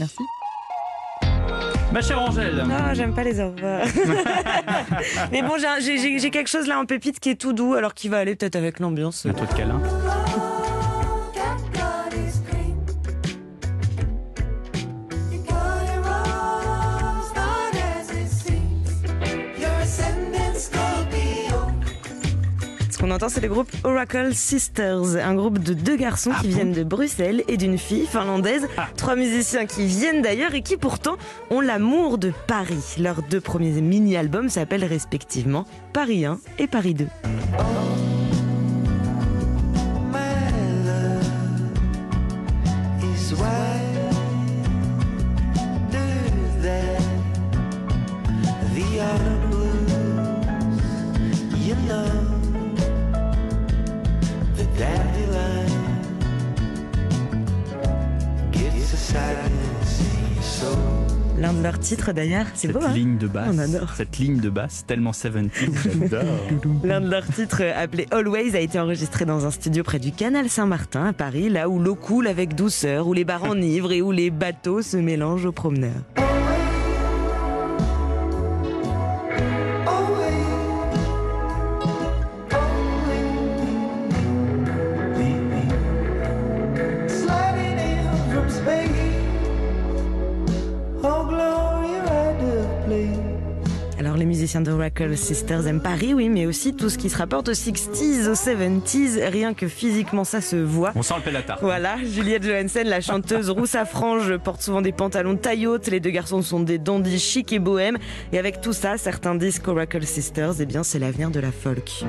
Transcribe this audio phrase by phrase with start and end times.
[0.00, 0.16] Merci.
[1.92, 2.64] Ma chère Angèle.
[2.66, 3.82] Non, j'aime pas les au revoir.
[5.32, 8.18] Mais bon, j'ai- quelque chose là en pépite qui est tout doux, alors qui va
[8.18, 9.26] aller peut-être avec l'ambiance.
[9.26, 9.80] Un truc câlin.
[23.00, 26.84] Qu'on entend, c'est le groupe Oracle Sisters, un groupe de deux garçons qui viennent de
[26.84, 28.66] Bruxelles et d'une fille finlandaise.
[28.96, 31.16] Trois musiciens qui viennent d'ailleurs et qui pourtant
[31.50, 32.96] ont l'amour de Paris.
[32.98, 37.06] Leurs deux premiers mini-albums s'appellent respectivement Paris 1 et Paris 2.
[43.02, 44.10] is wider
[61.38, 63.48] L'un de leurs titres d'ailleurs, c'est Cette beau, hein ligne de basse.
[63.50, 63.94] On adore.
[63.96, 66.22] Cette ligne de basse tellement 70 j'adore.
[66.84, 70.12] L'un de leurs titres, euh, appelé Always, a été enregistré dans un studio près du
[70.12, 74.02] canal Saint-Martin à Paris, là où l'eau coule avec douceur, où les bars enivrent et
[74.02, 76.02] où les bateaux se mélangent aux promeneurs.
[94.00, 97.50] Alors les musiciens d'Oracle Sisters aiment Paris, oui, mais aussi tout ce qui se rapporte
[97.50, 100.92] aux 60s, aux 70s, rien que physiquement ça se voit.
[100.94, 101.58] On sent le pélatard.
[101.60, 105.88] Voilà, Juliette Johansen, la chanteuse rousse à franges, porte souvent des pantalons taille haute.
[105.88, 107.98] Les deux garçons sont des dandys chics et bohèmes.
[108.32, 112.02] Et avec tout ça, certains disent qu'Oracle Sisters, eh bien, c'est l'avenir de la folk.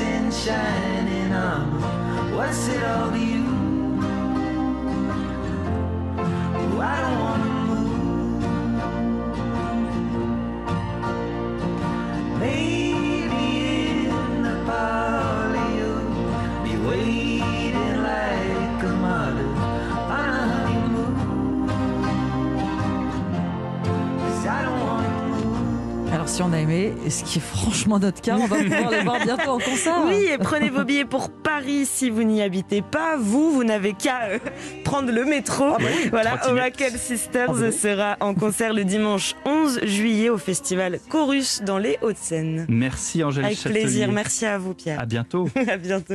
[0.00, 2.36] In shining armor.
[2.36, 2.77] What's it
[26.38, 29.02] si on a aimé, et ce qui est franchement notre cas, on va pouvoir les
[29.02, 30.04] voir bientôt en concert.
[30.06, 33.16] Oui, et prenez vos billets pour Paris si vous n'y habitez pas.
[33.18, 34.38] Vous, vous n'avez qu'à euh,
[34.84, 35.76] prendre le métro.
[36.10, 36.76] voilà, trottinette.
[36.76, 42.66] Oracle Sisters sera en concert le dimanche 11 juillet au festival Chorus dans les Hauts-de-Seine.
[42.68, 43.80] Merci Angèle Avec Châtelier.
[43.80, 44.12] plaisir.
[44.12, 45.00] Merci à vous, Pierre.
[45.00, 45.48] À bientôt.
[45.68, 46.14] à bientôt.